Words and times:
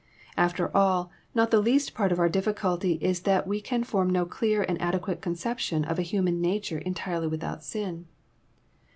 After 0.35 0.75
all, 0.75 1.11
not 1.35 1.51
the 1.51 1.61
least 1.61 1.93
part 1.93 2.11
of 2.11 2.17
our 2.17 2.27
difficulty 2.27 2.93
Is 3.03 3.19
that 3.21 3.45
we 3.45 3.61
can 3.61 3.83
fonv. 3.83 4.09
no 4.09 4.25
clear 4.25 4.63
and 4.63 4.81
adequate 4.81 5.21
conception 5.21 5.85
of 5.85 5.99
a 5.99 6.01
human 6.01 6.41
nature 6.41 6.79
entirely 6.79 7.27
without 7.27 7.63
sin. 7.63 8.07